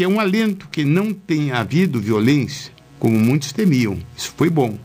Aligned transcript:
que 0.00 0.04
é 0.04 0.08
um 0.08 0.18
alento 0.18 0.66
que 0.72 0.82
não 0.82 1.12
tenha 1.12 1.56
havido 1.56 2.00
violência, 2.00 2.72
como 2.98 3.18
muitos 3.18 3.52
temiam. 3.52 3.98
Isso 4.16 4.32
foi 4.34 4.48
bom. 4.48 4.78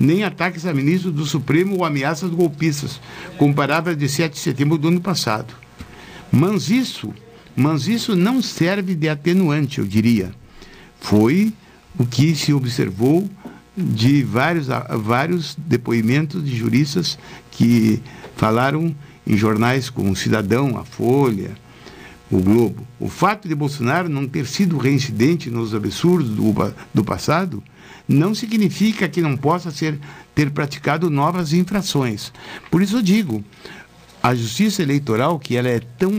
Nem 0.00 0.24
ataques 0.24 0.64
a 0.64 0.72
ministro 0.72 1.12
do 1.12 1.26
Supremo 1.26 1.76
ou 1.76 1.84
ameaças 1.84 2.30
golpistas, 2.30 2.98
como 3.36 3.52
palavras 3.52 3.94
de 3.94 4.08
7 4.08 4.32
de 4.32 4.38
setembro 4.38 4.78
do 4.78 4.88
ano 4.88 5.02
passado. 5.02 5.52
Mas 6.32 6.70
isso, 6.70 7.12
mas 7.54 7.88
isso 7.88 8.16
não 8.16 8.40
serve 8.40 8.94
de 8.94 9.06
atenuante, 9.06 9.80
eu 9.80 9.84
diria. 9.84 10.32
Foi 10.98 11.52
o 11.98 12.06
que 12.06 12.34
se 12.34 12.54
observou 12.54 13.28
de 13.76 14.22
vários, 14.22 14.68
vários 14.98 15.54
depoimentos 15.58 16.42
de 16.42 16.56
juristas 16.56 17.18
que 17.50 18.00
falaram 18.34 18.96
em 19.26 19.36
jornais 19.36 19.90
como 19.90 20.12
o 20.12 20.16
Cidadão, 20.16 20.78
a 20.78 20.86
Folha, 20.86 21.50
o 22.30 22.40
Globo. 22.40 22.86
O 22.98 23.08
fato 23.08 23.48
de 23.48 23.54
Bolsonaro 23.54 24.08
não 24.08 24.26
ter 24.26 24.46
sido 24.46 24.78
reincidente 24.78 25.50
nos 25.50 25.74
absurdos 25.74 26.30
do, 26.30 26.54
do 26.92 27.04
passado 27.04 27.62
não 28.06 28.34
significa 28.34 29.08
que 29.08 29.20
não 29.20 29.36
possa 29.36 29.70
ser, 29.70 29.98
ter 30.34 30.50
praticado 30.50 31.08
novas 31.08 31.52
infrações. 31.52 32.32
Por 32.70 32.82
isso 32.82 32.98
eu 32.98 33.02
digo, 33.02 33.42
a 34.22 34.34
justiça 34.34 34.82
eleitoral, 34.82 35.38
que 35.38 35.54
ela 35.54 35.68
é 35.68 35.80
tão 35.98 36.10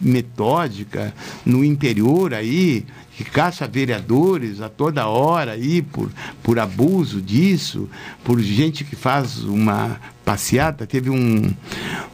metódica 0.00 1.12
no 1.44 1.64
interior 1.64 2.32
aí, 2.32 2.86
que 3.16 3.24
caça 3.24 3.66
vereadores 3.66 4.60
a 4.60 4.68
toda 4.68 5.08
hora 5.08 5.52
aí 5.52 5.82
por, 5.82 6.08
por 6.40 6.58
abuso 6.60 7.20
disso, 7.20 7.88
por 8.22 8.40
gente 8.40 8.84
que 8.84 8.94
faz 8.94 9.42
uma 9.42 10.00
passeata. 10.24 10.86
Teve 10.86 11.10
um, 11.10 11.52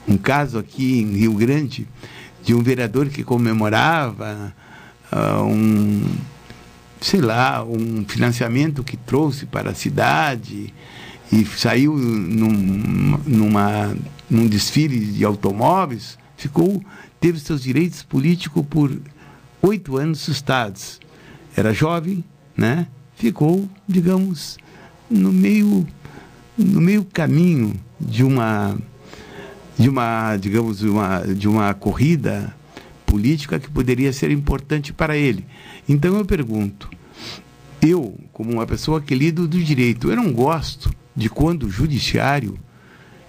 um 0.08 0.16
caso 0.16 0.58
aqui 0.58 1.02
em 1.02 1.18
Rio 1.18 1.34
Grande 1.34 1.86
de 2.44 2.54
um 2.54 2.62
vereador 2.62 3.08
que 3.08 3.24
comemorava 3.24 4.54
uh, 5.12 5.42
um, 5.44 6.04
sei 7.00 7.20
lá, 7.20 7.64
um 7.64 8.04
financiamento 8.06 8.84
que 8.84 8.96
trouxe 8.96 9.46
para 9.46 9.70
a 9.70 9.74
cidade 9.74 10.72
e 11.32 11.44
saiu 11.44 11.96
num, 11.96 13.18
numa, 13.26 13.96
num 14.28 14.46
desfile 14.46 14.98
de 14.98 15.24
automóveis, 15.24 16.18
ficou, 16.36 16.82
teve 17.20 17.40
seus 17.40 17.62
direitos 17.62 18.02
políticos 18.02 18.64
por 18.68 18.96
oito 19.62 19.96
anos 19.96 20.20
sustados. 20.20 21.00
Era 21.56 21.72
jovem, 21.72 22.22
né? 22.56 22.86
Ficou, 23.16 23.68
digamos, 23.88 24.58
no 25.10 25.32
meio, 25.32 25.86
no 26.56 26.80
meio 26.80 27.04
caminho 27.04 27.74
de 28.00 28.24
uma, 28.24 28.76
de 29.78 29.88
uma, 29.88 30.36
digamos, 30.36 30.82
uma, 30.82 31.20
de 31.20 31.48
uma 31.48 31.74
corrida 31.74 32.54
política 33.06 33.58
que 33.58 33.70
poderia 33.70 34.12
ser 34.12 34.30
importante 34.30 34.92
para 34.92 35.16
ele. 35.16 35.46
Então 35.88 36.16
eu 36.16 36.24
pergunto, 36.24 36.88
eu, 37.80 38.18
como 38.32 38.52
uma 38.52 38.66
pessoa 38.66 39.00
que 39.00 39.14
lido 39.14 39.46
do 39.46 39.62
direito, 39.62 40.10
eu 40.10 40.16
não 40.16 40.32
gosto 40.32 40.90
de 41.14 41.28
quando 41.28 41.64
o 41.64 41.70
judiciário 41.70 42.58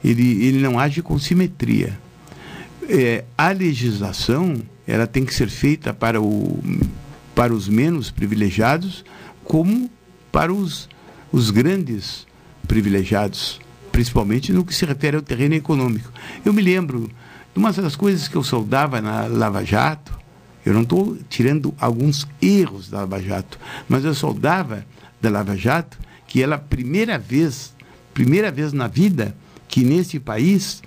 ele, 0.04 0.46
ele 0.46 0.60
não 0.60 0.80
age 0.80 1.02
com 1.02 1.18
simetria. 1.18 2.00
É, 2.88 3.24
a 3.38 3.50
legislação 3.50 4.56
ela 4.88 5.08
tem 5.08 5.26
que 5.26 5.34
ser 5.34 5.50
feita 5.50 5.94
para, 5.94 6.22
o, 6.22 6.60
para 7.34 7.54
os 7.54 7.68
menos 7.68 8.12
privilegiados, 8.12 9.04
como 9.44 9.90
para 10.32 10.54
os, 10.54 10.88
os 11.32 11.50
grandes 11.50 12.28
privilegiados, 12.68 13.60
principalmente 13.96 14.52
no 14.52 14.66
que 14.66 14.76
se 14.76 14.86
refere 14.86 15.16
ao 15.16 15.22
terreno 15.22 15.56
econômico. 15.56 16.12
Eu 16.44 16.52
me 16.52 16.62
lembro 16.62 17.10
de 17.54 17.58
uma 17.58 17.72
das 17.72 17.96
coisas 17.96 18.28
que 18.28 18.36
eu 18.36 18.44
soldava 18.44 19.00
na 19.00 19.26
Lava 19.26 19.64
Jato, 19.64 20.20
eu 20.66 20.74
não 20.74 20.82
estou 20.82 21.18
tirando 21.30 21.74
alguns 21.80 22.28
erros 22.42 22.90
da 22.90 23.00
Lava 23.00 23.22
Jato, 23.22 23.58
mas 23.88 24.04
eu 24.04 24.14
soldava 24.14 24.86
da 25.22 25.30
Lava 25.30 25.56
Jato 25.56 25.98
que 26.28 26.44
ela, 26.44 26.58
primeira 26.58 27.18
vez, 27.18 27.74
primeira 28.14 28.52
vez 28.52 28.74
na 28.74 28.90
vida, 28.90 29.34
que 29.66 29.86
nesse 29.86 30.20
país 30.20 30.84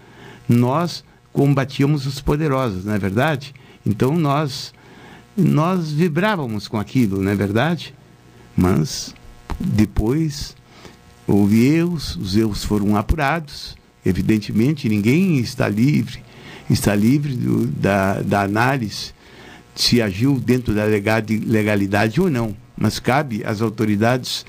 nós 0.47 1.03
combatíamos 1.33 2.05
os 2.05 2.21
poderosos, 2.21 2.85
não 2.85 2.93
é 2.93 2.99
verdade? 2.99 3.55
Então 3.87 4.19
nós 4.19 4.75
nós 5.35 5.91
vibrávamos 5.91 6.69
com 6.69 6.79
aquilo, 6.79 7.23
não 7.23 7.31
é 7.31 7.35
verdade? 7.35 7.95
Mas 8.55 9.15
depois 9.59 10.55
houve 11.29 11.65
erros, 11.67 12.17
os 12.17 12.37
erros 12.37 12.65
foram 12.65 12.97
apurados. 12.97 13.77
Evidentemente, 14.05 14.89
ninguém 14.89 15.39
está 15.39 15.69
livre, 15.69 16.21
está 16.69 16.95
livre 16.95 17.35
do, 17.35 17.67
da, 17.67 18.23
da 18.23 18.43
análise 18.43 19.13
se 19.79 20.03
agiu 20.03 20.41
dentro 20.41 20.75
da 20.75 20.85
legalidade 20.85 22.21
ou 22.21 22.29
não. 22.29 22.55
Mas 22.77 22.99
cabe 22.99 23.45
às 23.45 23.63
autoridades 23.63 24.45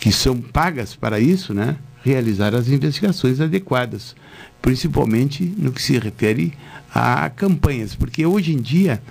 que 0.00 0.10
são 0.10 0.40
pagas 0.40 0.96
para 0.96 1.20
isso, 1.20 1.52
né, 1.52 1.76
realizar 2.02 2.54
as 2.54 2.68
investigações 2.68 3.40
adequadas, 3.40 4.16
principalmente 4.62 5.54
no 5.58 5.70
que 5.70 5.82
se 5.82 5.98
refere 5.98 6.54
a 6.92 7.28
campanhas, 7.28 7.94
porque 7.94 8.24
hoje 8.24 8.54
em 8.54 8.56
dia 8.60 9.02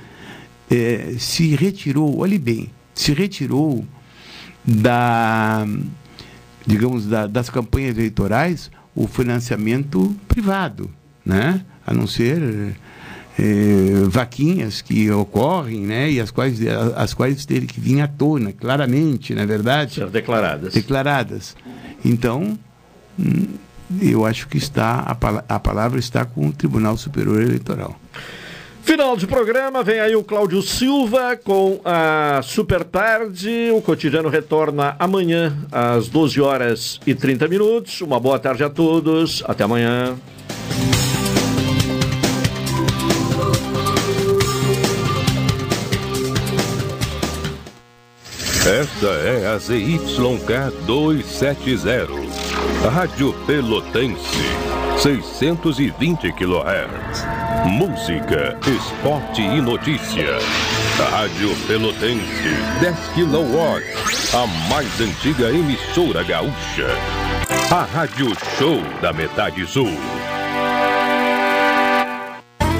é, 0.69 1.13
se 1.19 1.55
retirou, 1.55 2.17
olhe 2.17 2.39
bem, 2.39 2.71
se 2.95 3.13
retirou 3.13 3.85
da, 4.65 5.67
digamos, 6.65 7.05
da, 7.05 7.27
das 7.27 7.49
campanhas 7.49 7.97
eleitorais 7.97 8.71
o 8.95 9.07
financiamento 9.07 10.15
privado, 10.27 10.89
né? 11.25 11.63
a 11.85 11.93
não 11.93 12.05
ser 12.05 12.75
é, 13.39 14.03
vaquinhas 14.07 14.81
que 14.81 15.09
ocorrem, 15.09 15.81
né, 15.81 16.11
e 16.11 16.19
as 16.19 16.29
quais, 16.29 16.59
as 16.95 17.13
quais 17.13 17.45
terem 17.45 17.65
que 17.65 17.79
vir 17.79 18.01
à 18.01 18.07
tona, 18.07 18.51
claramente, 18.51 19.33
na 19.33 19.43
é 19.43 19.45
verdade. 19.45 19.95
Ser 19.95 20.09
declaradas. 20.09 20.73
Declaradas. 20.73 21.55
Então, 22.03 22.59
hum, 23.17 23.47
eu 24.01 24.25
acho 24.25 24.47
que 24.47 24.57
está 24.57 24.99
a, 24.99 25.55
a 25.55 25.59
palavra 25.59 25.99
está 25.99 26.25
com 26.25 26.47
o 26.47 26.53
Tribunal 26.53 26.97
Superior 26.97 27.41
Eleitoral. 27.41 27.99
Final 28.89 29.15
de 29.15 29.27
programa, 29.27 29.83
vem 29.83 29.99
aí 29.99 30.15
o 30.15 30.23
Cláudio 30.23 30.63
Silva 30.63 31.37
com 31.37 31.79
a 31.85 32.41
Super 32.41 32.83
Tarde. 32.83 33.69
O 33.71 33.83
cotidiano 33.83 34.29
retorna 34.29 34.95
amanhã 34.97 35.55
às 35.71 36.07
12 36.07 36.41
horas 36.41 36.99
e 37.05 37.13
30 37.13 37.47
minutos. 37.47 38.01
Uma 38.01 38.19
boa 38.19 38.39
tarde 38.39 38.63
a 38.63 38.69
todos. 38.69 39.43
Até 39.45 39.63
amanhã. 39.63 40.17
Esta 48.65 49.07
é 49.23 49.53
a 49.53 49.57
ZYK 49.59 50.71
270, 50.87 52.07
Rádio 52.89 53.35
Pelotense, 53.45 54.41
620 54.97 56.33
kHz. 56.33 57.08
Música, 57.65 58.57
esporte 58.67 59.41
e 59.41 59.61
notícia. 59.61 60.37
Rádio 61.11 61.55
Pelotense, 61.67 62.49
10 62.79 62.95
kW, 63.15 63.83
a 64.33 64.47
mais 64.69 65.01
antiga 65.01 65.49
emissora 65.49 66.23
gaúcha. 66.23 66.87
A 67.71 67.83
Rádio 67.83 68.33
Show 68.57 68.81
da 69.01 69.11
Metade 69.11 69.67
Sul. 69.67 69.91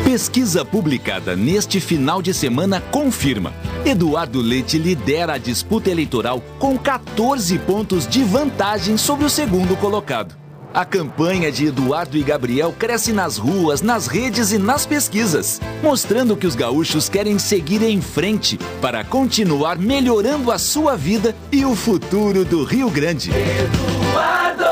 Pesquisa 0.03 0.63
publicada 0.63 1.35
neste 1.35 1.79
final 1.79 2.21
de 2.21 2.33
semana 2.33 2.81
confirma. 2.81 3.53
Eduardo 3.85 4.41
Leite 4.41 4.77
lidera 4.77 5.33
a 5.33 5.37
disputa 5.37 5.89
eleitoral 5.89 6.41
com 6.57 6.77
14 6.77 7.59
pontos 7.59 8.07
de 8.07 8.23
vantagem 8.23 8.97
sobre 8.97 9.25
o 9.25 9.29
segundo 9.29 9.75
colocado. 9.77 10.48
A 10.71 10.85
campanha 10.85 11.51
de 11.51 11.65
Eduardo 11.65 12.15
e 12.15 12.21
Gabriel 12.21 12.71
cresce 12.77 13.11
nas 13.11 13.37
ruas, 13.37 13.81
nas 13.81 14.05
redes 14.05 14.51
e 14.51 14.59
nas 14.59 14.85
pesquisas, 14.85 15.59
mostrando 15.81 16.37
que 16.37 16.45
os 16.45 16.53
gaúchos 16.55 17.09
querem 17.09 17.39
seguir 17.39 17.81
em 17.81 17.99
frente 17.99 18.59
para 18.79 19.03
continuar 19.03 19.79
melhorando 19.79 20.51
a 20.51 20.59
sua 20.59 20.95
vida 20.95 21.35
e 21.51 21.65
o 21.65 21.75
futuro 21.75 22.45
do 22.45 22.63
Rio 22.63 22.87
Grande. 22.91 23.31
Eduardo! 23.31 24.63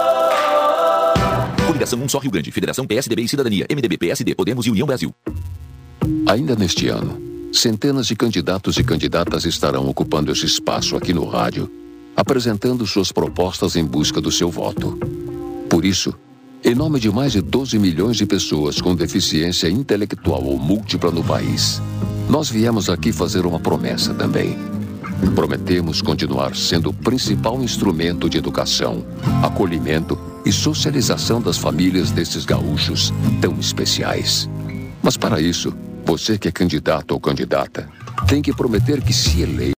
Coligação 1.65 1.99
Um 1.99 2.07
Só 2.07 2.19
Rio 2.19 2.29
Grande, 2.29 2.51
Federação 2.51 2.85
PSDB 2.85 3.23
e 3.23 3.27
Cidadania, 3.27 3.65
MDB, 3.67 3.97
PSD, 3.97 4.35
Podemos 4.35 4.67
e 4.67 4.69
União 4.69 4.85
Brasil. 4.85 5.11
Ainda 6.27 6.55
neste 6.55 6.87
ano, 6.89 7.19
centenas 7.51 8.05
de 8.05 8.15
candidatos 8.15 8.77
e 8.77 8.83
candidatas 8.83 9.45
estarão 9.45 9.89
ocupando 9.89 10.31
esse 10.31 10.45
espaço 10.45 10.95
aqui 10.95 11.11
no 11.11 11.25
rádio, 11.25 11.67
apresentando 12.15 12.85
suas 12.85 13.11
propostas 13.11 13.75
em 13.75 13.83
busca 13.83 14.21
do 14.21 14.31
seu 14.31 14.51
voto. 14.51 15.26
Por 15.69 15.83
isso, 15.83 16.13
em 16.63 16.73
nome 16.73 16.99
de 16.99 17.11
mais 17.11 17.33
de 17.33 17.41
12 17.41 17.77
milhões 17.77 18.17
de 18.17 18.25
pessoas 18.25 18.81
com 18.81 18.95
deficiência 18.95 19.69
intelectual 19.69 20.43
ou 20.43 20.57
múltipla 20.57 21.11
no 21.11 21.23
país, 21.23 21.81
nós 22.29 22.49
viemos 22.49 22.89
aqui 22.89 23.11
fazer 23.11 23.45
uma 23.45 23.59
promessa 23.59 24.13
também. 24.13 24.57
Prometemos 25.35 26.01
continuar 26.01 26.55
sendo 26.55 26.89
o 26.89 26.93
principal 26.93 27.61
instrumento 27.61 28.29
de 28.29 28.37
educação, 28.37 29.05
acolhimento 29.43 30.17
e 30.45 30.51
socialização 30.51 31.41
das 31.41 31.57
famílias 31.57 32.11
desses 32.11 32.45
gaúchos 32.45 33.13
tão 33.41 33.59
especiais. 33.59 34.49
Mas 35.01 35.17
para 35.17 35.41
isso, 35.41 35.73
você 36.05 36.37
que 36.37 36.47
é 36.47 36.51
candidato 36.51 37.11
ou 37.11 37.19
candidata, 37.19 37.89
tem 38.27 38.41
que 38.41 38.53
prometer 38.53 39.01
que 39.01 39.13
se 39.13 39.41
eleito 39.41 39.75